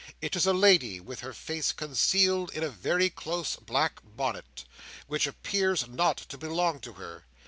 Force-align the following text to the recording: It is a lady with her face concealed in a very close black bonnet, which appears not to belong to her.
It 0.19 0.35
is 0.35 0.47
a 0.47 0.51
lady 0.53 0.99
with 0.99 1.19
her 1.19 1.31
face 1.31 1.71
concealed 1.71 2.49
in 2.55 2.63
a 2.63 2.69
very 2.71 3.07
close 3.11 3.55
black 3.57 3.99
bonnet, 4.03 4.65
which 5.05 5.27
appears 5.27 5.87
not 5.87 6.17
to 6.17 6.39
belong 6.39 6.79
to 6.79 6.93
her. 6.93 7.25